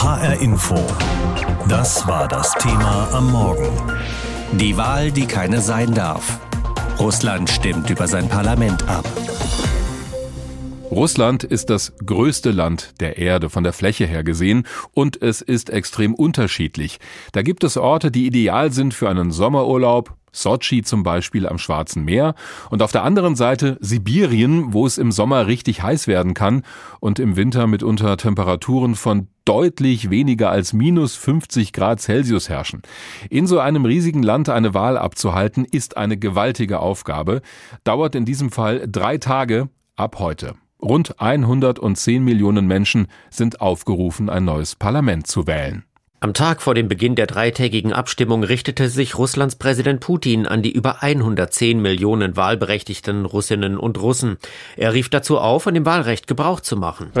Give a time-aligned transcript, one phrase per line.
[0.00, 0.76] HR Info.
[1.68, 3.68] Das war das Thema am Morgen.
[4.52, 6.38] Die Wahl, die keine sein darf.
[7.00, 9.04] Russland stimmt über sein Parlament ab.
[10.92, 15.68] Russland ist das größte Land der Erde von der Fläche her gesehen und es ist
[15.68, 17.00] extrem unterschiedlich.
[17.32, 22.04] Da gibt es Orte, die ideal sind für einen Sommerurlaub, Sochi zum Beispiel am Schwarzen
[22.04, 22.34] Meer
[22.70, 26.62] und auf der anderen Seite Sibirien, wo es im Sommer richtig heiß werden kann
[27.00, 32.82] und im Winter mitunter Temperaturen von deutlich weniger als minus 50 Grad Celsius herrschen.
[33.30, 37.40] In so einem riesigen Land eine Wahl abzuhalten, ist eine gewaltige Aufgabe,
[37.84, 40.54] dauert in diesem Fall drei Tage ab heute.
[40.80, 45.84] Rund 110 Millionen Menschen sind aufgerufen, ein neues Parlament zu wählen.
[46.20, 50.72] Am Tag vor dem Beginn der dreitägigen Abstimmung richtete sich Russlands Präsident Putin an die
[50.72, 54.36] über 110 Millionen wahlberechtigten Russinnen und Russen.
[54.76, 57.12] Er rief dazu auf, von dem Wahlrecht Gebrauch zu machen.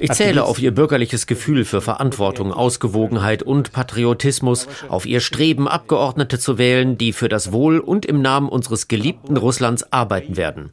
[0.00, 6.40] Ich zähle auf Ihr bürgerliches Gefühl für Verantwortung, Ausgewogenheit und Patriotismus, auf Ihr Streben, Abgeordnete
[6.40, 10.72] zu wählen, die für das Wohl und im Namen unseres geliebten Russlands arbeiten werden.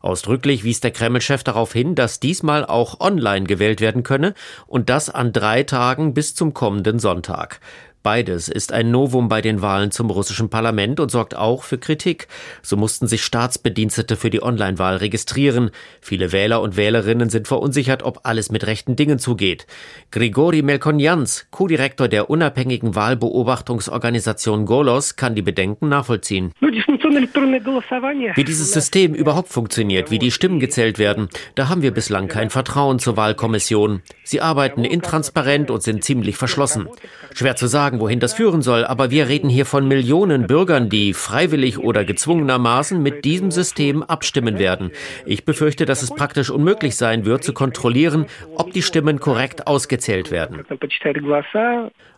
[0.00, 4.34] Ausdrücklich wies der Kreml-Chef darauf hin, dass diesmal auch online gewählt werden könne
[4.66, 7.60] und das an drei Tagen bis zum kommenden Sonntag.
[8.02, 12.28] Beides ist ein Novum bei den Wahlen zum russischen Parlament und sorgt auch für Kritik.
[12.62, 15.70] So mussten sich Staatsbedienstete für die Online-Wahl registrieren.
[16.00, 19.66] Viele Wähler und Wählerinnen sind verunsichert, ob alles mit rechten Dingen zugeht.
[20.12, 26.52] Grigori Melkonjans, Co-Direktor der unabhängigen Wahlbeobachtungsorganisation Golos, kann die Bedenken nachvollziehen.
[26.60, 32.48] Wie dieses System überhaupt funktioniert, wie die Stimmen gezählt werden, da haben wir bislang kein
[32.48, 34.00] Vertrauen zur Wahlkommission.
[34.24, 36.88] Sie arbeiten intransparent und sind ziemlich verschlossen.
[37.34, 40.88] Schwer zu sagen, sagen, wohin das führen soll, aber wir reden hier von Millionen Bürgern,
[40.88, 44.92] die freiwillig oder gezwungenermaßen mit diesem System abstimmen werden.
[45.26, 50.30] Ich befürchte, dass es praktisch unmöglich sein wird, zu kontrollieren, ob die Stimmen korrekt ausgezählt
[50.30, 50.64] werden.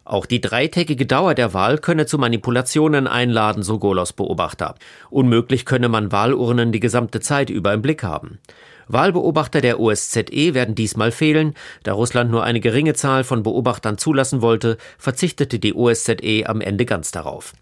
[0.05, 4.75] Auch die dreitägige Dauer der Wahl könne zu Manipulationen einladen, so Golos Beobachter.
[5.09, 8.41] Unmöglich könne man Wahlurnen die gesamte Zeit über im Blick haben.
[8.89, 11.55] Wahlbeobachter der OSZE werden diesmal fehlen.
[11.83, 16.85] Da Russland nur eine geringe Zahl von Beobachtern zulassen wollte, verzichtete die OSZE am Ende
[16.85, 17.53] ganz darauf.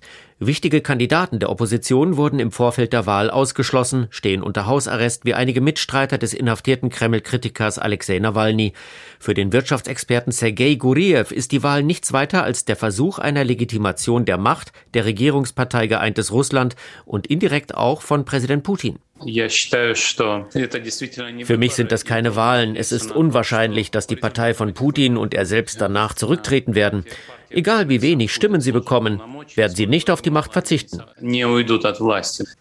[0.42, 5.60] Wichtige Kandidaten der Opposition wurden im Vorfeld der Wahl ausgeschlossen, stehen unter Hausarrest wie einige
[5.60, 8.72] Mitstreiter des inhaftierten Kreml-Kritikers Alexei Nawalny.
[9.18, 14.24] Für den Wirtschaftsexperten Sergei Guriev ist die Wahl nichts weiter als der Versuch einer Legitimation
[14.24, 18.98] der Macht der Regierungspartei Geeintes Russland und indirekt auch von Präsident Putin.
[21.44, 22.76] Für mich sind das keine Wahlen.
[22.76, 27.04] Es ist unwahrscheinlich, dass die Partei von Putin und er selbst danach zurücktreten werden.
[27.52, 29.20] Egal wie wenig Stimmen sie bekommen,
[29.56, 31.02] werden sie nicht auf die Macht verzichten.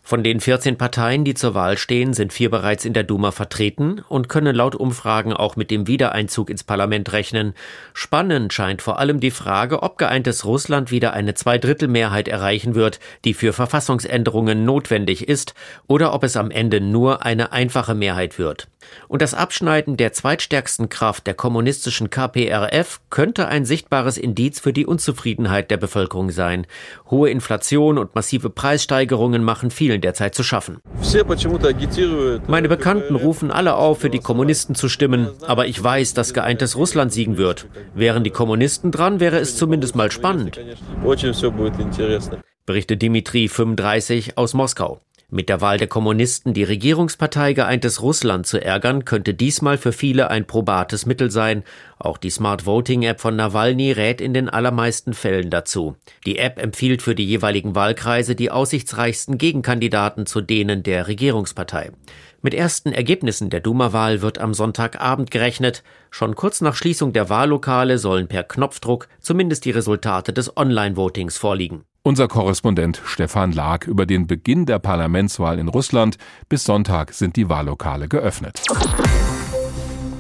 [0.02, 4.02] Von den 14 Parteien, die zur Wahl stehen, sind vier bereits in der Duma vertreten
[4.10, 7.54] und können laut Umfragen auch mit dem Wiedereinzug ins Parlament rechnen.
[7.94, 13.36] Spannend scheint vor allem die Frage, ob geeintes Russland wieder eine Zweidrittelmehrheit erreichen wird, die
[13.36, 15.54] für Verfassungsänderungen notwendig ist,
[15.86, 18.68] oder ob es am Ende nur eine einfache Mehrheit wird.
[19.08, 24.86] Und das Abschneiden der zweitstärksten Kraft der kommunistischen KPRF könnte ein sichtbares Indiz für die
[24.86, 26.66] Unzufriedenheit der Bevölkerung sein.
[27.10, 30.80] Hohe Inflation und massive Preissteigerungen machen vielen derzeit zu schaffen.
[32.48, 36.76] Meine Bekannten rufen alle auf, für die Kommunisten zu stimmen, aber ich weiß, dass geeintes
[36.78, 37.68] Russland siegen wird.
[37.94, 40.60] Wären die Kommunisten dran, wäre es zumindest mal spannend.
[42.66, 45.02] Berichtet Dimitri 35 aus Moskau.
[45.32, 50.32] Mit der Wahl der Kommunisten die Regierungspartei Geeintes Russland zu ärgern, könnte diesmal für viele
[50.32, 51.64] ein probates Mittel sein.
[52.00, 55.96] Auch die Smart Voting App von Nawalny rät in den allermeisten Fällen dazu.
[56.26, 61.92] Die App empfiehlt für die jeweiligen Wahlkreise die aussichtsreichsten Gegenkandidaten zu denen der Regierungspartei.
[62.42, 65.84] Mit ersten Ergebnissen der Duma-Wahl wird am Sonntagabend gerechnet.
[66.10, 71.84] Schon kurz nach Schließung der Wahllokale sollen per Knopfdruck zumindest die Resultate des Online-Votings vorliegen.
[72.02, 76.18] Unser Korrespondent Stefan Lag über den Beginn der Parlamentswahl in Russland.
[76.48, 78.62] Bis Sonntag sind die Wahllokale geöffnet.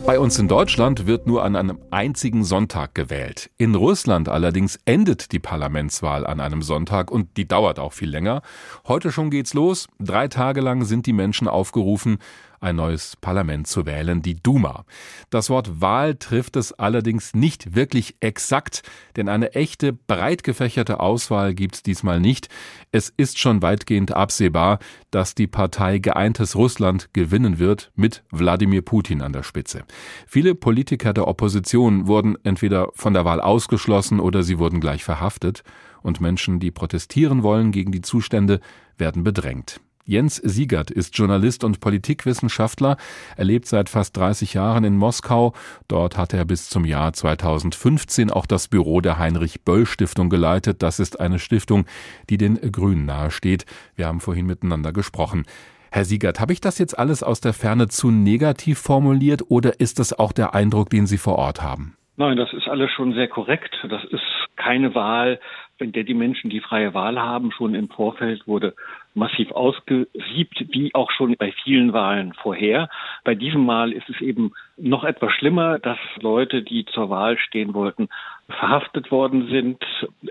[0.05, 3.49] Bei uns in Deutschland wird nur an einem einzigen Sonntag gewählt.
[3.57, 8.41] In Russland allerdings endet die Parlamentswahl an einem Sonntag und die dauert auch viel länger.
[8.85, 9.87] Heute schon geht's los.
[9.99, 12.17] Drei Tage lang sind die Menschen aufgerufen,
[12.59, 14.85] ein neues Parlament zu wählen, die Duma.
[15.29, 18.83] Das Wort Wahl trifft es allerdings nicht wirklich exakt,
[19.15, 22.49] denn eine echte, breit gefächerte Auswahl gibt es diesmal nicht.
[22.91, 24.79] Es ist schon weitgehend absehbar,
[25.11, 29.83] dass die Partei Geeintes Russland gewinnen wird, mit Wladimir Putin an der Spitze.
[30.27, 35.63] Viele Politiker der Opposition wurden entweder von der Wahl ausgeschlossen oder sie wurden gleich verhaftet,
[36.01, 38.61] und Menschen, die protestieren wollen gegen die Zustände,
[38.97, 39.81] werden bedrängt.
[40.09, 42.97] Jens Siegert ist Journalist und Politikwissenschaftler.
[43.37, 45.53] Er lebt seit fast 30 Jahren in Moskau.
[45.87, 50.81] Dort hat er bis zum Jahr 2015 auch das Büro der Heinrich-Böll-Stiftung geleitet.
[50.81, 51.85] Das ist eine Stiftung,
[52.27, 53.67] die den Grünen nahesteht.
[53.95, 55.45] Wir haben vorhin miteinander gesprochen.
[55.91, 59.99] Herr Siegert, habe ich das jetzt alles aus der Ferne zu negativ formuliert oder ist
[59.99, 61.95] das auch der Eindruck, den Sie vor Ort haben?
[62.17, 63.75] Nein, das ist alles schon sehr korrekt.
[63.87, 64.23] Das ist
[64.55, 65.39] keine Wahl,
[65.81, 67.51] in der die Menschen die freie Wahl haben.
[67.51, 68.73] Schon im Vorfeld wurde
[69.13, 72.89] massiv ausgesiebt, wie auch schon bei vielen Wahlen vorher.
[73.23, 77.73] Bei diesem Mal ist es eben noch etwas schlimmer, dass Leute, die zur Wahl stehen
[77.73, 78.09] wollten,
[78.47, 79.83] verhaftet worden sind,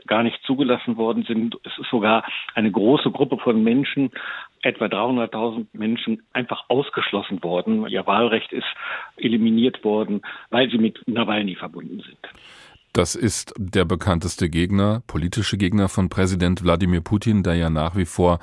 [0.06, 1.56] gar nicht zugelassen worden sind.
[1.64, 2.24] Es ist sogar
[2.54, 4.10] eine große Gruppe von Menschen,
[4.62, 7.86] etwa 300.000 Menschen, einfach ausgeschlossen worden.
[7.88, 8.66] Ihr Wahlrecht ist
[9.16, 12.18] eliminiert worden, weil sie mit Nawalny verbunden sind.
[12.98, 18.04] Das ist der bekannteste Gegner, politische Gegner von Präsident Wladimir Putin, der ja nach wie
[18.04, 18.40] vor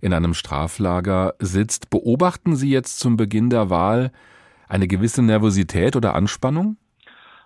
[0.00, 1.90] in einem Straflager sitzt.
[1.90, 4.12] Beobachten Sie jetzt zum Beginn der Wahl
[4.68, 6.76] eine gewisse Nervosität oder Anspannung?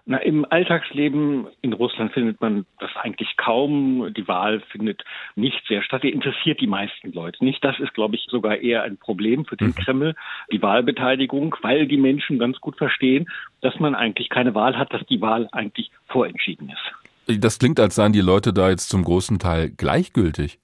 [0.04, 4.12] Na, im Alltagsleben in Russland findet man das eigentlich kaum.
[4.12, 5.04] Die Wahl findet
[5.36, 6.02] nicht sehr statt.
[6.02, 7.62] Die interessiert die meisten Leute nicht.
[7.62, 9.74] Das ist, glaube ich, sogar eher ein Problem für den mhm.
[9.76, 10.14] Kreml,
[10.50, 13.28] die Wahlbeteiligung, weil die Menschen ganz gut verstehen,
[13.60, 17.40] dass man eigentlich keine Wahl hat, dass die Wahl eigentlich vorentschieden ist.
[17.40, 20.58] Das klingt, als seien die Leute da jetzt zum großen Teil gleichgültig.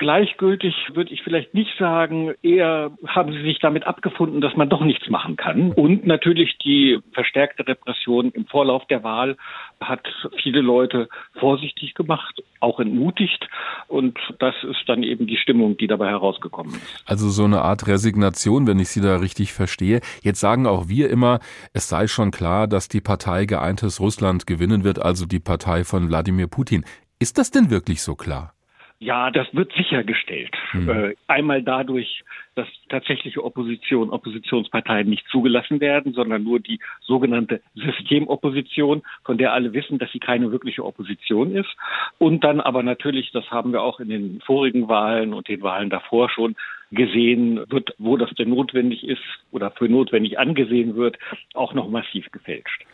[0.00, 2.32] Gleichgültig würde ich vielleicht nicht sagen.
[2.42, 5.72] Eher haben sie sich damit abgefunden, dass man doch nichts machen kann.
[5.72, 9.36] Und natürlich die verstärkte Repression im Vorlauf der Wahl
[9.78, 10.00] hat
[10.42, 13.46] viele Leute vorsichtig gemacht, auch entmutigt.
[13.88, 17.04] Und das ist dann eben die Stimmung, die dabei herausgekommen ist.
[17.04, 20.00] Also so eine Art Resignation, wenn ich Sie da richtig verstehe.
[20.22, 21.40] Jetzt sagen auch wir immer,
[21.74, 26.08] es sei schon klar, dass die Partei Geeintes Russland gewinnen wird, also die Partei von
[26.08, 26.86] Wladimir Putin.
[27.18, 28.54] Ist das denn wirklich so klar?
[29.02, 30.54] Ja, das wird sichergestellt.
[30.74, 31.14] Mhm.
[31.26, 32.22] Einmal dadurch,
[32.54, 39.72] dass tatsächliche Opposition, Oppositionsparteien nicht zugelassen werden, sondern nur die sogenannte Systemopposition, von der alle
[39.72, 41.70] wissen, dass sie keine wirkliche Opposition ist.
[42.18, 45.88] Und dann aber natürlich, das haben wir auch in den vorigen Wahlen und den Wahlen
[45.88, 46.54] davor schon
[46.90, 51.18] gesehen, wird, wo das denn notwendig ist oder für notwendig angesehen wird,
[51.54, 52.84] auch noch massiv gefälscht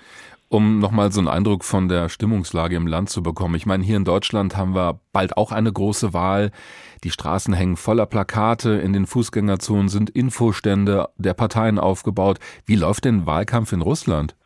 [0.49, 3.55] um nochmal so einen Eindruck von der Stimmungslage im Land zu bekommen.
[3.55, 6.51] Ich meine, hier in Deutschland haben wir bald auch eine große Wahl.
[7.05, 12.39] Die Straßen hängen voller Plakate, in den Fußgängerzonen sind Infostände der Parteien aufgebaut.
[12.65, 14.37] Wie läuft denn Wahlkampf in Russland?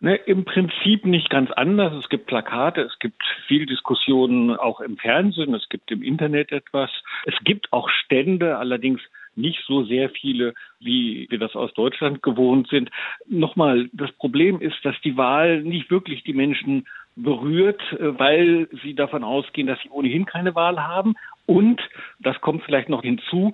[0.00, 1.94] Ne, Im Prinzip nicht ganz anders.
[1.94, 6.90] Es gibt Plakate, es gibt viel Diskussionen auch im Fernsehen, es gibt im Internet etwas.
[7.24, 9.00] Es gibt auch Stände, allerdings
[9.36, 12.90] nicht so sehr viele, wie wir das aus Deutschland gewohnt sind.
[13.28, 16.86] Nochmal, das Problem ist, dass die Wahl nicht wirklich die Menschen
[17.16, 21.14] berührt, äh, weil sie davon ausgehen, dass sie ohnehin keine Wahl haben.
[21.46, 21.80] Und,
[22.20, 23.52] das kommt vielleicht noch hinzu,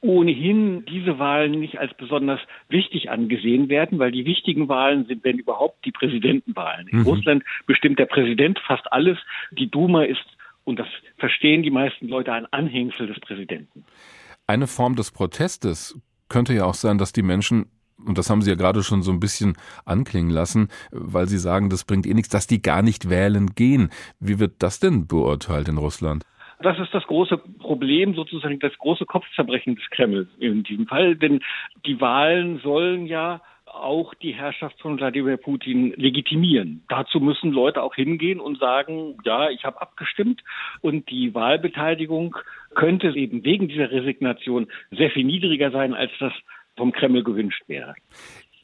[0.00, 5.38] ohnehin diese Wahlen nicht als besonders wichtig angesehen werden, weil die wichtigen Wahlen sind, wenn
[5.38, 6.86] überhaupt, die Präsidentenwahlen.
[6.88, 7.06] In mhm.
[7.06, 9.18] Russland bestimmt der Präsident fast alles.
[9.50, 10.24] Die Duma ist,
[10.64, 13.84] und das verstehen die meisten Leute, ein Anhängsel des Präsidenten.
[14.48, 16.00] Eine Form des Protestes
[16.30, 17.66] könnte ja auch sein, dass die Menschen
[18.06, 19.54] und das haben Sie ja gerade schon so ein bisschen
[19.84, 23.90] anklingen lassen, weil Sie sagen, das bringt eh nichts, dass die gar nicht wählen gehen.
[24.20, 26.24] Wie wird das denn beurteilt in Russland?
[26.60, 31.40] Das ist das große Problem, sozusagen das große Kopfzerbrechen des Kreml in diesem Fall, denn
[31.84, 33.42] die Wahlen sollen ja
[33.82, 36.84] auch die Herrschaft von Wladimir Putin legitimieren.
[36.88, 40.42] Dazu müssen Leute auch hingehen und sagen, ja, ich habe abgestimmt
[40.80, 42.36] und die Wahlbeteiligung
[42.74, 46.32] könnte eben wegen dieser Resignation sehr viel niedriger sein, als das
[46.76, 47.94] vom Kreml gewünscht wäre.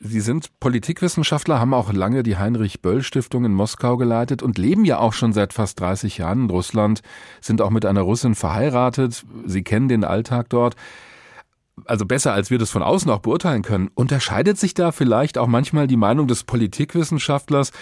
[0.00, 5.12] Sie sind Politikwissenschaftler, haben auch lange die Heinrich-Böll-Stiftung in Moskau geleitet und leben ja auch
[5.12, 7.00] schon seit fast 30 Jahren in Russland,
[7.40, 9.24] sind auch mit einer Russin verheiratet.
[9.46, 10.76] Sie kennen den Alltag dort
[11.86, 15.46] also besser als wir das von außen auch beurteilen können, unterscheidet sich da vielleicht auch
[15.46, 17.72] manchmal die Meinung des Politikwissenschaftlers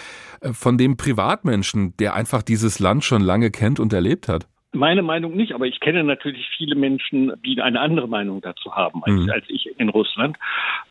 [0.41, 4.47] äh, von dem Privatmenschen, der einfach dieses Land schon lange kennt und erlebt hat?
[4.75, 9.03] Meine Meinung nicht, aber ich kenne natürlich viele Menschen, die eine andere Meinung dazu haben
[9.03, 9.29] als, mhm.
[9.29, 10.35] als ich in Russland,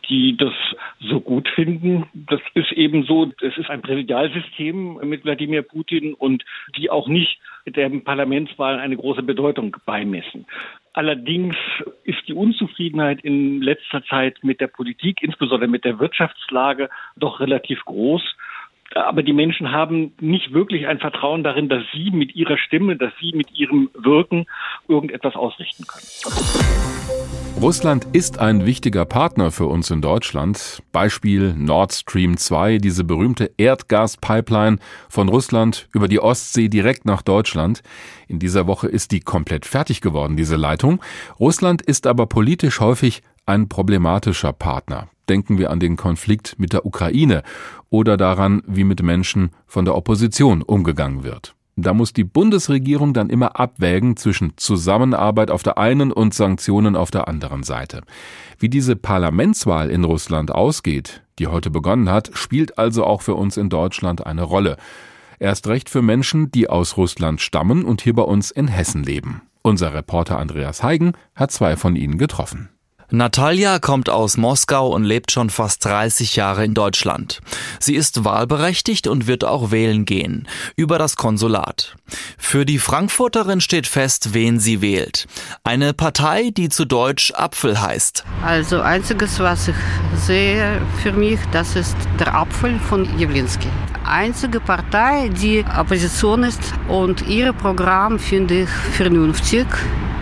[0.08, 0.52] die das
[1.00, 2.06] so gut finden.
[2.14, 6.44] Das ist eben so, es ist ein Präsidialsystem mit Wladimir Putin und
[6.76, 10.46] die auch nicht der Parlamentswahlen eine große Bedeutung beimessen.
[10.94, 11.56] Allerdings
[12.04, 17.82] ist die Unzufriedenheit in letzter Zeit mit der Politik, insbesondere mit der Wirtschaftslage, doch relativ
[17.86, 18.22] groß.
[18.94, 23.12] Aber die Menschen haben nicht wirklich ein Vertrauen darin, dass sie mit ihrer Stimme, dass
[23.20, 24.46] sie mit ihrem Wirken
[24.88, 26.06] irgendetwas ausrichten können.
[27.60, 30.82] Russland ist ein wichtiger Partner für uns in Deutschland.
[30.90, 37.82] Beispiel Nord Stream 2, diese berühmte Erdgaspipeline von Russland über die Ostsee direkt nach Deutschland.
[38.26, 41.00] In dieser Woche ist die komplett fertig geworden, diese Leitung.
[41.38, 43.22] Russland ist aber politisch häufig
[43.52, 45.08] ein problematischer Partner.
[45.28, 47.42] Denken wir an den Konflikt mit der Ukraine
[47.90, 51.54] oder daran, wie mit Menschen von der Opposition umgegangen wird.
[51.76, 57.10] Da muss die Bundesregierung dann immer abwägen zwischen Zusammenarbeit auf der einen und Sanktionen auf
[57.10, 58.00] der anderen Seite.
[58.58, 63.56] Wie diese Parlamentswahl in Russland ausgeht, die heute begonnen hat, spielt also auch für uns
[63.58, 64.76] in Deutschland eine Rolle.
[65.38, 69.42] Erst recht für Menschen, die aus Russland stammen und hier bei uns in Hessen leben.
[69.62, 72.70] Unser Reporter Andreas Heigen hat zwei von ihnen getroffen.
[73.10, 77.40] Natalia kommt aus Moskau und lebt schon fast 30 Jahre in Deutschland.
[77.78, 80.48] Sie ist wahlberechtigt und wird auch wählen gehen.
[80.76, 81.96] Über das Konsulat.
[82.38, 85.26] Für die Frankfurterin steht fest, wen sie wählt.
[85.64, 88.24] Eine Partei, die zu Deutsch Apfel heißt.
[88.44, 89.76] Also einziges, was ich
[90.26, 93.68] sehe für mich, das ist der Apfel von Jawlinski.
[94.04, 99.66] Einzige Partei, die Opposition ist und ihr Programm finde ich vernünftig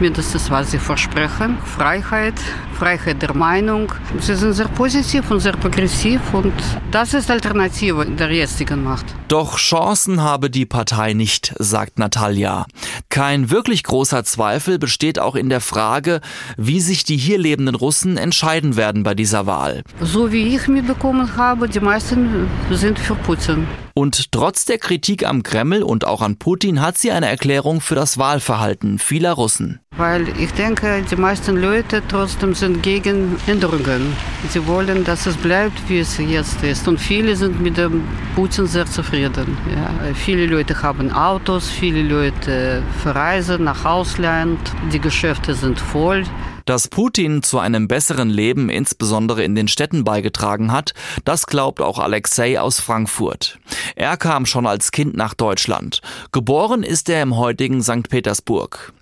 [0.01, 1.59] mindestens was sie versprechen.
[1.65, 2.35] Freiheit,
[2.79, 3.93] Freiheit der Meinung.
[4.19, 6.53] Sie sind sehr positiv und sehr progressiv und
[6.91, 9.07] das ist Alternative der jetzigen Macht.
[9.29, 12.67] Doch Chancen habe die Partei nicht, sagt Natalia.
[13.09, 16.21] Kein wirklich großer Zweifel besteht auch in der Frage,
[16.57, 19.83] wie sich die hier lebenden Russen entscheiden werden bei dieser Wahl.
[20.01, 23.67] So wie ich mitbekommen habe, die meisten sind für Putin.
[24.01, 27.95] Und trotz der Kritik am Kreml und auch an Putin hat sie eine Erklärung für
[27.95, 29.81] das Wahlverhalten vieler Russen.
[29.99, 34.17] Weil ich denke, die meisten Leute trotzdem sind gegen Änderungen.
[34.49, 36.89] Sie wollen, dass es bleibt, wie es jetzt ist.
[36.89, 38.03] Und viele sind mit dem
[38.35, 39.59] Putin sehr zufrieden.
[39.71, 40.15] Ja.
[40.15, 44.59] Viele Leute haben Autos, viele Leute verreisen nach Ausland,
[44.95, 46.25] die Geschäfte sind voll.
[46.65, 51.99] Dass Putin zu einem besseren Leben insbesondere in den Städten beigetragen hat, das glaubt auch
[51.99, 53.59] Alexei aus Frankfurt.
[53.97, 56.01] Er kam schon als Kind nach Deutschland.
[56.33, 58.09] Geboren ist er im heutigen St.
[58.09, 58.93] Petersburg.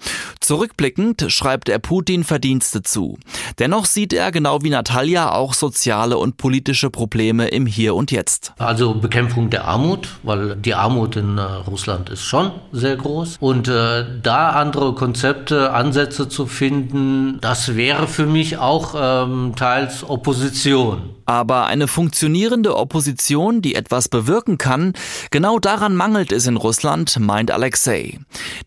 [0.40, 3.18] Zurückblickend schreibt er Putin Verdienste zu.
[3.58, 8.52] Dennoch sieht er genau wie Natalia auch soziale und politische Probleme im Hier und Jetzt.
[8.58, 13.36] Also Bekämpfung der Armut, weil die Armut in äh, Russland ist schon sehr groß.
[13.40, 20.06] Und äh, da andere Konzepte, Ansätze zu finden, das wäre für mich auch ähm, teils
[20.06, 21.14] Opposition.
[21.24, 24.92] Aber eine funktionierende Opposition, die etwas bewirken kann,
[25.30, 28.18] genau daran mangelt es in Russland, meint Alexei.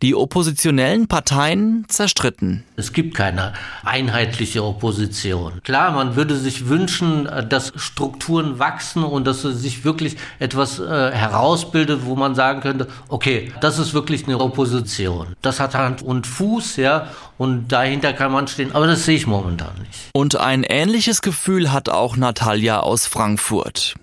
[0.02, 2.64] Die oppositionellen Parteien zerstritten.
[2.76, 5.62] Es gibt keine einheitliche Opposition.
[5.64, 12.02] Klar, man würde sich wünschen, dass Strukturen wachsen und dass sich wirklich etwas äh, herausbildet,
[12.06, 15.36] wo man sagen könnte, okay, das ist wirklich eine Opposition.
[15.44, 17.10] Das hat Hand und Fuß, ja,
[17.42, 20.12] und dahinter kann man stehen, aber das sehe ich momentan nicht.
[20.14, 23.96] Und ein ähnliches Gefühl hat auch Natalia aus Frankfurt.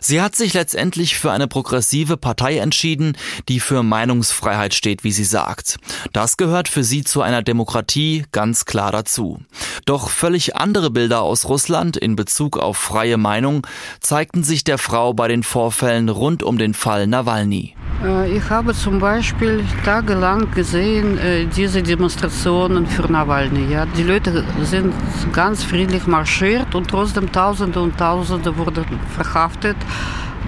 [0.00, 3.18] Sie hat sich letztendlich für eine progressive Partei entschieden,
[3.50, 5.76] die für Meinungsfreiheit steht, wie sie sagt.
[6.14, 9.42] Das gehört für sie zu einer Demokratie ganz klar dazu.
[9.84, 13.66] Doch völlig andere Bilder aus Russland in Bezug auf freie Meinung
[14.00, 17.74] zeigten sich der Frau bei den Vorfällen rund um den Fall Nawalny.
[18.02, 23.72] Äh, ich habe zum Beispiel tagelang gesehen äh, diese Demonstrationen für Nawalny.
[23.72, 24.94] Ja, die Leute sind
[25.32, 29.76] ganz friedlich marschiert und trotzdem Tausende und Tausende wurden verhaftet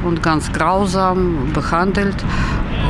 [0.04, 2.16] und ganz grausam behandelt.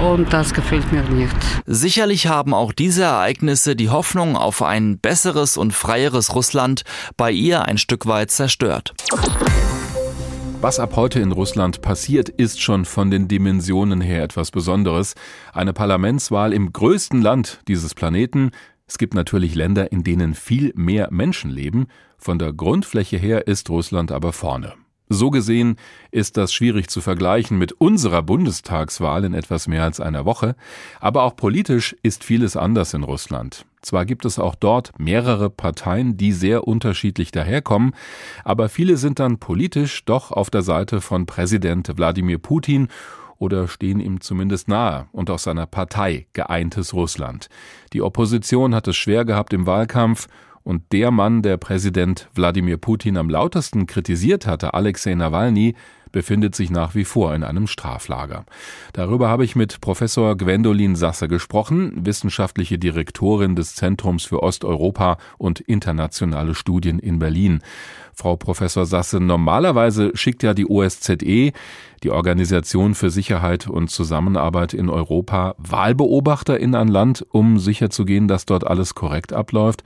[0.02, 1.35] Und das gefällt mir nicht.
[1.67, 6.83] Sicherlich haben auch diese Ereignisse die Hoffnung auf ein besseres und freieres Russland
[7.17, 8.95] bei ihr ein Stück weit zerstört.
[10.61, 15.14] Was ab heute in Russland passiert, ist schon von den Dimensionen her etwas Besonderes.
[15.52, 18.50] Eine Parlamentswahl im größten Land dieses Planeten.
[18.88, 21.87] Es gibt natürlich Länder, in denen viel mehr Menschen leben.
[22.16, 24.73] Von der Grundfläche her ist Russland aber vorne.
[25.11, 25.76] So gesehen
[26.11, 30.54] ist das schwierig zu vergleichen mit unserer Bundestagswahl in etwas mehr als einer Woche,
[31.00, 33.64] aber auch politisch ist vieles anders in Russland.
[33.80, 37.95] Zwar gibt es auch dort mehrere Parteien, die sehr unterschiedlich daherkommen,
[38.45, 42.88] aber viele sind dann politisch doch auf der Seite von Präsident Wladimir Putin
[43.38, 47.49] oder stehen ihm zumindest nahe und aus seiner Partei geeintes Russland.
[47.92, 50.28] Die Opposition hat es schwer gehabt im Wahlkampf
[50.62, 55.75] und der Mann, der Präsident Wladimir Putin am lautesten kritisiert hatte, Alexei Nawalny,
[56.18, 58.44] befindet sich nach wie vor in einem Straflager.
[58.92, 65.60] Darüber habe ich mit Professor Gwendolin Sasse gesprochen, wissenschaftliche Direktorin des Zentrums für Osteuropa und
[65.60, 67.60] internationale Studien in Berlin.
[68.14, 71.52] Frau Professor Sasse, normalerweise schickt ja die OSZE,
[72.02, 78.44] die Organisation für Sicherheit und Zusammenarbeit in Europa, Wahlbeobachter in ein Land, um sicherzugehen, dass
[78.44, 79.84] dort alles korrekt abläuft.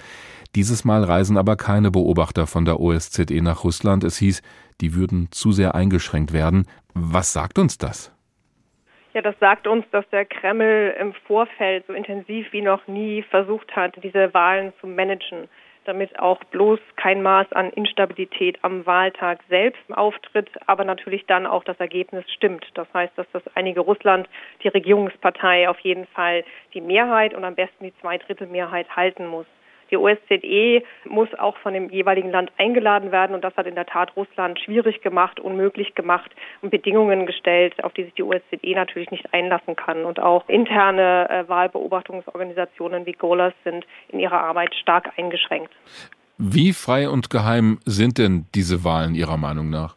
[0.55, 4.03] Dieses Mal reisen aber keine Beobachter von der OSZE nach Russland.
[4.03, 4.41] Es hieß,
[4.83, 6.67] die würden zu sehr eingeschränkt werden.
[6.93, 8.15] Was sagt uns das?
[9.15, 13.77] Ja, das sagt uns, dass der Kreml im Vorfeld so intensiv wie noch nie versucht
[13.77, 15.49] hat, diese Wahlen zu managen,
[15.85, 21.63] damit auch bloß kein Maß an Instabilität am Wahltag selbst auftritt, aber natürlich dann auch
[21.63, 22.67] das Ergebnis stimmt.
[22.75, 24.29] Das heißt, dass das einige Russland,
[24.63, 29.47] die Regierungspartei, auf jeden Fall die Mehrheit und am besten die Zweidrittelmehrheit halten muss.
[29.93, 33.85] Die OSZE muss auch von dem jeweiligen Land eingeladen werden und das hat in der
[33.85, 36.31] Tat Russland schwierig gemacht, unmöglich gemacht
[36.63, 40.05] und Bedingungen gestellt, auf die sich die OSZE natürlich nicht einlassen kann.
[40.05, 45.73] Und auch interne äh, Wahlbeobachtungsorganisationen wie GOLAS sind in ihrer Arbeit stark eingeschränkt.
[46.39, 49.97] Wie frei und geheim sind denn diese Wahlen Ihrer Meinung nach?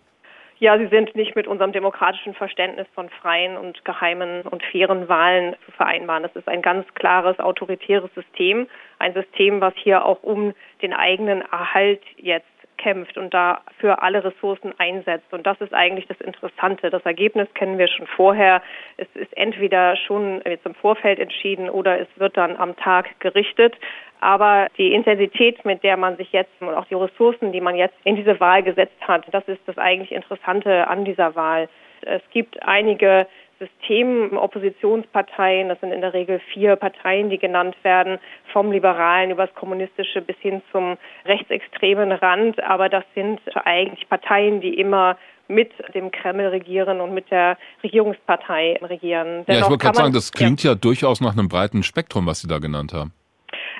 [0.66, 5.56] Ja, sie sind nicht mit unserem demokratischen Verständnis von freien und geheimen und fairen Wahlen
[5.64, 6.24] zu vereinbaren.
[6.24, 8.66] Das ist ein ganz klares autoritäres System,
[8.98, 14.74] ein System, was hier auch um den eigenen Erhalt jetzt kämpft und dafür alle Ressourcen
[14.77, 15.32] einsetzt.
[15.32, 16.89] Und das ist eigentlich das Interessante.
[16.89, 18.62] Das Ergebnis kennen wir schon vorher.
[18.98, 23.75] Es ist entweder schon jetzt im Vorfeld entschieden oder es wird dann am Tag gerichtet.
[24.22, 27.96] Aber die Intensität, mit der man sich jetzt und auch die Ressourcen, die man jetzt
[28.03, 31.70] in diese Wahl gesetzt hat, das ist das eigentlich Interessante an dieser Wahl.
[32.01, 33.27] Es gibt einige
[33.60, 38.18] System-Oppositionsparteien, das sind in der Regel vier Parteien, die genannt werden,
[38.52, 42.62] vom Liberalen über das Kommunistische bis hin zum rechtsextremen Rand.
[42.64, 48.80] Aber das sind eigentlich Parteien, die immer mit dem Kreml regieren und mit der Regierungspartei
[48.82, 49.46] regieren.
[49.46, 50.72] Dennoch ja, ich wollte gerade sagen, das klingt ja.
[50.72, 53.14] ja durchaus nach einem breiten Spektrum, was Sie da genannt haben.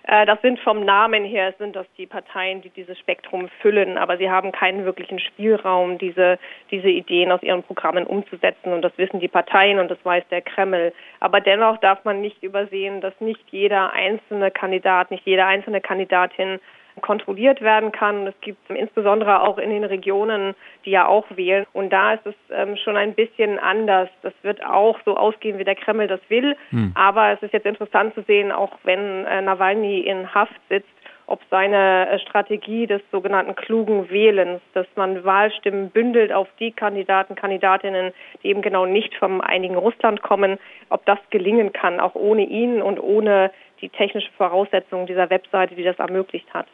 [0.07, 4.17] Äh, das sind vom Namen her sind das die Parteien, die dieses Spektrum füllen, aber
[4.17, 6.38] sie haben keinen wirklichen Spielraum, diese,
[6.69, 8.74] diese Ideen aus ihren Programmen umzusetzen.
[8.74, 10.93] Und das wissen die Parteien und das weiß der Kreml.
[11.19, 16.59] Aber dennoch darf man nicht übersehen, dass nicht jeder einzelne Kandidat, nicht jede einzelne Kandidatin
[17.01, 18.27] kontrolliert werden kann.
[18.27, 21.65] Es gibt insbesondere auch in den Regionen, die ja auch wählen.
[21.73, 24.09] Und da ist es ähm, schon ein bisschen anders.
[24.21, 26.55] Das wird auch so ausgehen, wie der Kreml das will.
[26.69, 26.93] Hm.
[26.95, 30.87] Aber es ist jetzt interessant zu sehen, auch wenn äh, Nawalny in Haft sitzt,
[31.27, 37.35] ob seine äh, Strategie des sogenannten klugen Wählens, dass man Wahlstimmen bündelt auf die Kandidaten,
[37.35, 40.57] Kandidatinnen, die eben genau nicht vom einigen Russland kommen,
[40.89, 45.84] ob das gelingen kann, auch ohne ihn und ohne die technische Voraussetzung dieser Webseite, die
[45.84, 46.67] das ermöglicht hat.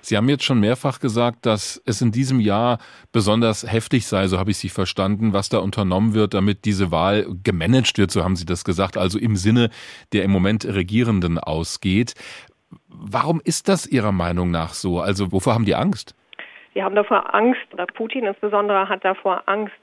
[0.00, 2.78] Sie haben jetzt schon mehrfach gesagt, dass es in diesem Jahr
[3.12, 7.26] besonders heftig sei, so habe ich Sie verstanden, was da unternommen wird, damit diese Wahl
[7.42, 9.70] gemanagt wird, so haben Sie das gesagt, also im Sinne
[10.12, 12.14] der im Moment Regierenden ausgeht.
[12.88, 15.00] Warum ist das Ihrer Meinung nach so?
[15.00, 16.14] Also wovor haben die Angst?
[16.74, 19.74] Die haben davor Angst, oder Putin insbesondere hat davor Angst,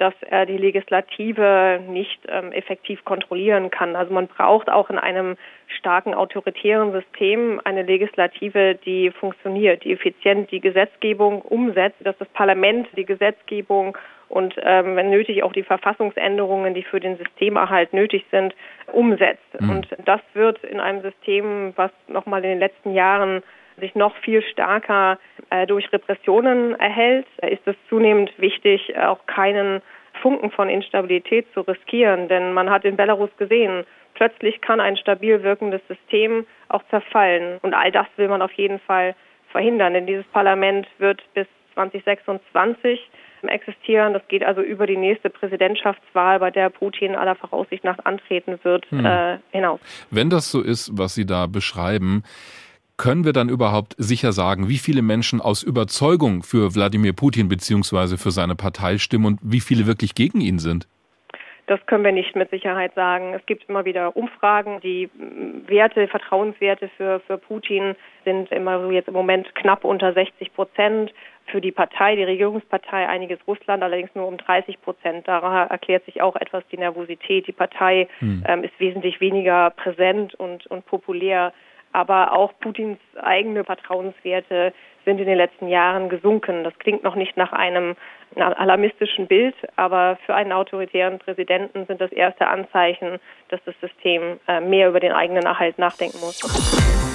[0.00, 3.96] dass er die Legislative nicht ähm, effektiv kontrollieren kann.
[3.96, 5.36] Also man braucht auch in einem
[5.68, 12.88] starken autoritären System eine Legislative, die funktioniert, die effizient die Gesetzgebung umsetzt, dass das Parlament
[12.96, 13.96] die Gesetzgebung
[14.30, 18.54] und ähm, wenn nötig auch die Verfassungsänderungen, die für den Systemerhalt nötig sind,
[18.92, 19.60] umsetzt.
[19.60, 19.70] Mhm.
[19.70, 23.42] Und das wird in einem System, was nochmal in den letzten Jahren
[23.80, 25.18] sich noch viel stärker
[25.50, 29.82] äh, durch Repressionen erhält, ist es zunehmend wichtig, auch keinen
[30.22, 32.28] Funken von Instabilität zu riskieren.
[32.28, 37.58] Denn man hat in Belarus gesehen, plötzlich kann ein stabil wirkendes System auch zerfallen.
[37.62, 39.14] Und all das will man auf jeden Fall
[39.50, 39.94] verhindern.
[39.94, 43.00] Denn dieses Parlament wird bis 2026
[43.42, 44.12] existieren.
[44.12, 48.90] Das geht also über die nächste Präsidentschaftswahl, bei der Putin aller Voraussicht nach antreten wird,
[48.90, 49.06] hm.
[49.06, 49.80] äh, hinaus.
[50.10, 52.22] Wenn das so ist, was Sie da beschreiben,
[53.00, 58.18] können wir dann überhaupt sicher sagen, wie viele Menschen aus Überzeugung für Wladimir Putin bzw.
[58.18, 60.86] für seine Partei stimmen und wie viele wirklich gegen ihn sind?
[61.66, 63.32] Das können wir nicht mit Sicherheit sagen.
[63.32, 64.80] Es gibt immer wieder Umfragen.
[64.82, 65.08] Die
[65.66, 67.94] Werte, Vertrauenswerte für, für Putin
[68.26, 71.14] sind immer so jetzt im Moment knapp unter 60 Prozent.
[71.46, 75.26] Für die Partei, die Regierungspartei, einiges Russland allerdings nur um 30 Prozent.
[75.26, 77.46] Daran erklärt sich auch etwas die Nervosität.
[77.46, 78.44] Die Partei hm.
[78.46, 81.54] ähm, ist wesentlich weniger präsent und, und populär
[81.92, 84.72] aber auch Putins eigene Vertrauenswerte
[85.04, 86.64] sind in den letzten Jahren gesunken.
[86.64, 87.96] Das klingt noch nicht nach einem
[88.36, 94.60] alarmistischen Bild, aber für einen autoritären Präsidenten sind das erste Anzeichen, dass das System äh,
[94.60, 97.09] mehr über den eigenen Erhalt nachdenken muss.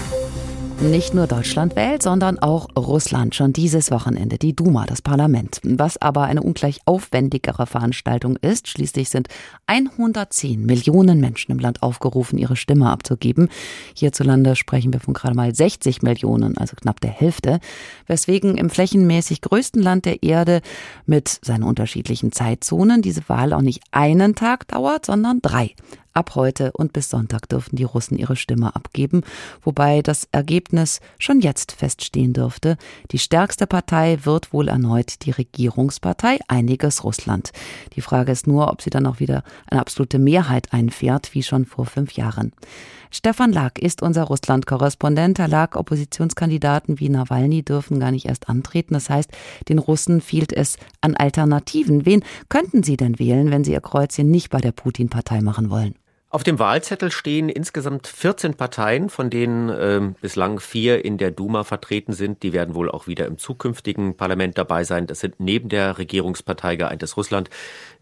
[0.81, 5.61] Nicht nur Deutschland wählt, sondern auch Russland schon dieses Wochenende, die Duma, das Parlament.
[5.63, 9.29] Was aber eine ungleich aufwendigere Veranstaltung ist, schließlich sind
[9.67, 13.49] 110 Millionen Menschen im Land aufgerufen, ihre Stimme abzugeben.
[13.95, 17.59] Hierzulande sprechen wir von gerade mal 60 Millionen, also knapp der Hälfte,
[18.05, 20.61] weswegen im flächenmäßig größten Land der Erde
[21.05, 25.73] mit seinen unterschiedlichen Zeitzonen diese Wahl auch nicht einen Tag dauert, sondern drei.
[26.15, 29.23] Ab heute und bis Sonntag dürfen die Russen ihre Stimme abgeben,
[29.61, 32.77] wobei das Ergebnis schon jetzt feststehen dürfte.
[33.11, 37.51] Die stärkste Partei wird wohl erneut die Regierungspartei Einiges Russland.
[37.97, 41.65] Die Frage ist nur, ob sie dann auch wieder eine absolute Mehrheit einfährt, wie schon
[41.65, 42.53] vor fünf Jahren.
[43.11, 45.37] Stefan Lag ist unser Russland-Korrespondent.
[45.39, 48.93] Herr Lag, Oppositionskandidaten wie Nawalny dürfen gar nicht erst antreten.
[48.93, 49.31] Das heißt,
[49.67, 52.05] den Russen fehlt es an Alternativen.
[52.05, 55.95] Wen könnten sie denn wählen, wenn sie ihr Kreuzchen nicht bei der Putin-Partei machen wollen?
[56.35, 61.63] Auf dem Wahlzettel stehen insgesamt 14 Parteien, von denen äh, bislang vier in der Duma
[61.63, 62.43] vertreten sind.
[62.43, 65.07] Die werden wohl auch wieder im zukünftigen Parlament dabei sein.
[65.07, 67.49] Das sind neben der Regierungspartei Geeintes Russland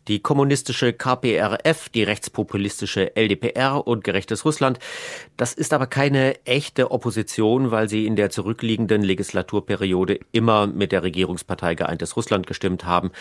[0.08, 4.80] die kommunistische KPRF, die rechtspopulistische LDPR und Gerechtes Russland.
[5.38, 11.04] Das ist aber keine echte Opposition, weil sie in der zurückliegenden Legislaturperiode immer mit der
[11.04, 13.12] Regierungspartei Geeintes Russland gestimmt haben.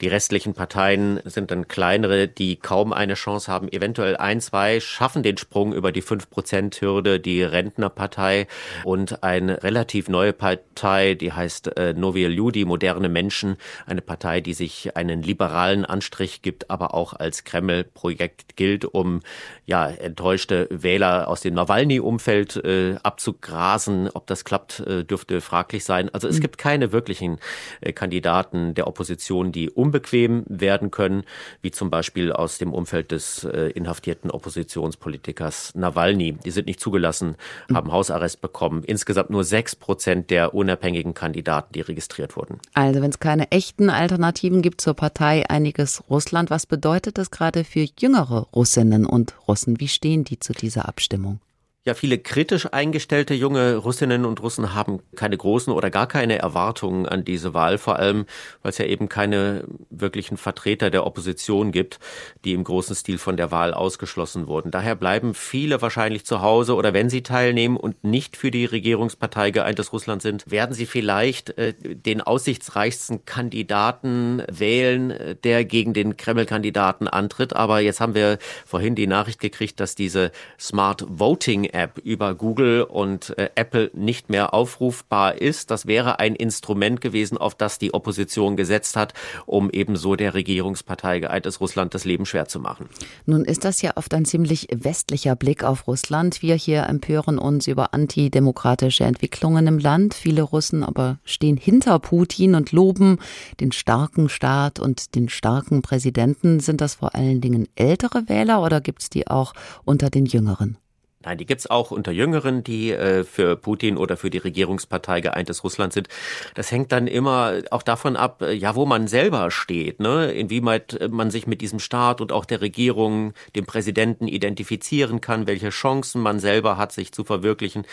[0.00, 3.70] Die restlichen Parteien sind dann kleinere, die kaum eine Chance haben.
[3.70, 8.46] Eventuell ein, zwei schaffen den Sprung über die 5-Prozent-Hürde, die Rentnerpartei
[8.84, 14.54] und eine relativ neue Partei, die heißt äh, Novie Ljudi, moderne Menschen, eine Partei, die
[14.54, 19.20] sich einen liberalen Anstrich Österreich gibt, aber auch als Kreml-Projekt gilt, um
[19.66, 24.08] ja enttäuschte Wähler aus dem Nawalny-Umfeld äh, abzugrasen.
[24.12, 26.08] Ob das klappt, äh, dürfte fraglich sein.
[26.12, 26.40] Also es mhm.
[26.40, 27.38] gibt keine wirklichen
[27.80, 31.24] äh, Kandidaten der Opposition, die unbequem werden können,
[31.60, 36.38] wie zum Beispiel aus dem Umfeld des äh, inhaftierten Oppositionspolitikers Nawalny.
[36.44, 37.36] Die sind nicht zugelassen,
[37.68, 37.76] mhm.
[37.76, 38.82] haben Hausarrest bekommen.
[38.84, 42.58] Insgesamt nur sechs Prozent der unabhängigen Kandidaten, die registriert wurden.
[42.74, 46.50] Also wenn es keine echten Alternativen gibt zur Partei einiges Russland Russland.
[46.50, 49.80] Was bedeutet das gerade für jüngere Russinnen und Russen?
[49.80, 51.40] Wie stehen die zu dieser Abstimmung?
[51.84, 57.06] Ja, viele kritisch eingestellte junge Russinnen und Russen haben keine großen oder gar keine Erwartungen
[57.06, 58.26] an diese Wahl, vor allem
[58.62, 61.98] weil es ja eben keine wirklichen Vertreter der Opposition gibt,
[62.44, 64.70] die im großen Stil von der Wahl ausgeschlossen wurden.
[64.70, 69.50] Daher bleiben viele wahrscheinlich zu Hause oder wenn sie teilnehmen und nicht für die Regierungspartei
[69.50, 76.16] geeintes Russland sind, werden sie vielleicht äh, den aussichtsreichsten Kandidaten wählen, äh, der gegen den
[76.16, 77.56] Kreml-Kandidaten antritt.
[77.56, 82.82] Aber jetzt haben wir vorhin die Nachricht gekriegt, dass diese Smart Voting App über Google
[82.82, 85.70] und äh, Apple nicht mehr aufrufbar ist.
[85.70, 89.14] Das wäre ein Instrument gewesen, auf das die Opposition gesetzt hat,
[89.46, 92.88] um ebenso der Regierungspartei geeintes Russland das Leben schwer zu machen.
[93.26, 96.42] Nun ist das ja oft ein ziemlich westlicher Blick auf Russland.
[96.42, 100.14] Wir hier empören uns über antidemokratische Entwicklungen im Land.
[100.14, 103.18] Viele Russen aber stehen hinter Putin und loben
[103.60, 106.60] den starken Staat und den starken Präsidenten.
[106.60, 109.52] Sind das vor allen Dingen ältere Wähler oder gibt es die auch
[109.84, 110.76] unter den Jüngeren?
[111.24, 115.62] Nein, die gibt's auch unter Jüngeren, die äh, für Putin oder für die Regierungspartei geeintes
[115.62, 116.08] Russland sind.
[116.54, 120.32] Das hängt dann immer auch davon ab, äh, ja, wo man selber steht, ne?
[120.32, 125.46] inwieweit äh, man sich mit diesem Staat und auch der Regierung, dem Präsidenten identifizieren kann,
[125.46, 127.84] welche Chancen man selber hat, sich zu verwirklichen.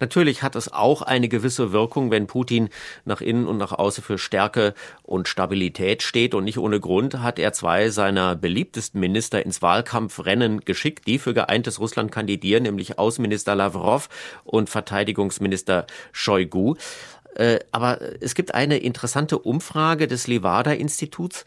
[0.00, 2.70] Natürlich hat es auch eine gewisse Wirkung, wenn Putin
[3.04, 7.38] nach innen und nach außen für Stärke und Stabilität steht und nicht ohne Grund hat
[7.38, 13.54] er zwei seiner beliebtesten Minister ins Wahlkampfrennen geschickt, die für geeintes Russland kandidieren, nämlich Außenminister
[13.54, 14.08] Lavrov
[14.44, 16.76] und Verteidigungsminister Shoigu.
[17.34, 21.44] Äh, aber es gibt eine interessante Umfrage des Levada-Instituts,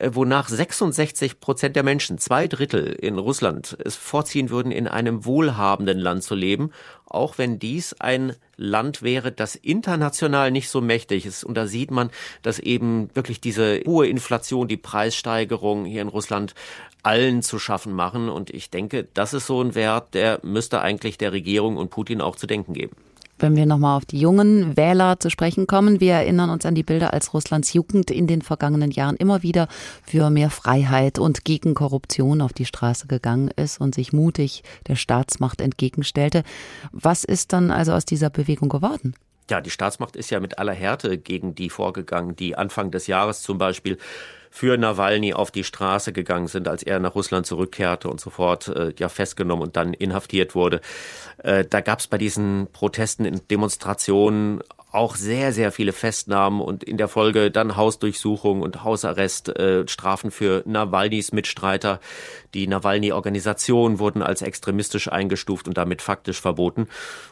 [0.00, 5.98] wonach 66 Prozent der Menschen, zwei Drittel in Russland, es vorziehen würden, in einem wohlhabenden
[5.98, 6.70] Land zu leben,
[7.06, 11.44] auch wenn dies ein Land wäre, das international nicht so mächtig ist.
[11.44, 12.10] Und da sieht man,
[12.42, 16.54] dass eben wirklich diese hohe Inflation, die Preissteigerung hier in Russland
[17.02, 18.28] allen zu schaffen machen.
[18.28, 22.20] Und ich denke, das ist so ein Wert, der müsste eigentlich der Regierung und Putin
[22.20, 22.96] auch zu denken geben.
[23.38, 26.84] Wenn wir nochmal auf die jungen Wähler zu sprechen kommen, wir erinnern uns an die
[26.84, 29.66] Bilder, als Russlands Jugend in den vergangenen Jahren immer wieder
[30.04, 34.94] für mehr Freiheit und gegen Korruption auf die Straße gegangen ist und sich mutig der
[34.94, 36.44] Staatsmacht entgegenstellte.
[36.92, 39.14] Was ist dann also aus dieser Bewegung geworden?
[39.50, 43.42] Ja, die Staatsmacht ist ja mit aller Härte gegen die vorgegangen, die Anfang des Jahres
[43.42, 43.98] zum Beispiel
[44.50, 48.94] für Nawalny auf die Straße gegangen sind, als er nach Russland zurückkehrte und sofort äh,
[48.96, 50.80] ja festgenommen und dann inhaftiert wurde.
[51.38, 54.62] Äh, da gab es bei diesen Protesten und Demonstrationen
[54.94, 60.30] auch sehr, sehr viele Festnahmen und in der Folge dann Hausdurchsuchung und Hausarrest, äh, Strafen
[60.30, 62.00] für Nawalnys Mitstreiter.
[62.54, 66.86] Die Nawalny-Organisation wurden als extremistisch eingestuft und damit faktisch verboten.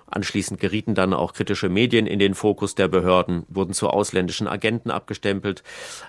[0.07, 4.91] Anschließend gerieten dann auch kritische Medien in den Fokus der Behörden, wurden zu ausländischen Agenten
[4.91, 5.63] abgestempelt.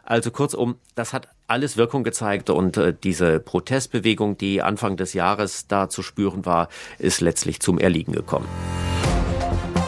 [0.04, 5.68] Also kurzum, das hat alles Wirkung gezeigt und äh, diese Protestbewegung, die Anfang des Jahres
[5.68, 8.48] da zu spüren war, ist letztlich zum Erliegen gekommen.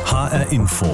[0.06, 0.94] HR Info.